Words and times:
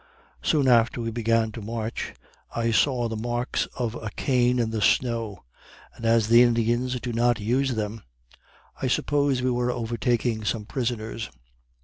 Soon 0.41 0.67
after 0.67 0.99
we 0.99 1.11
began 1.11 1.51
to 1.51 1.61
march, 1.61 2.15
I 2.55 2.71
saw 2.71 3.07
the 3.07 3.15
marks 3.15 3.67
of 3.77 3.93
a 3.93 4.09
cane 4.09 4.57
in 4.57 4.71
the 4.71 4.81
snow, 4.81 5.43
and 5.95 6.07
as 6.07 6.27
the 6.27 6.41
Indians 6.41 6.99
do 6.99 7.13
not 7.13 7.39
use 7.39 7.75
them, 7.75 8.01
I 8.81 8.87
supposed 8.87 9.43
we 9.43 9.51
were 9.51 9.69
overtaking 9.69 10.43
some 10.43 10.65
prisoners. 10.65 11.29